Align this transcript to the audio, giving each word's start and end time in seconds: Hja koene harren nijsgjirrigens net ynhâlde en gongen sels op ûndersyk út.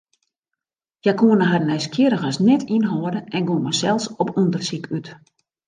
Hja 1.07 1.13
koene 1.19 1.49
harren 1.49 1.69
nijsgjirrigens 1.73 2.41
net 2.49 2.67
ynhâlde 2.79 3.21
en 3.37 3.47
gongen 3.53 3.79
sels 3.83 4.11
op 4.21 4.29
ûndersyk 4.41 4.85
út. 4.99 5.07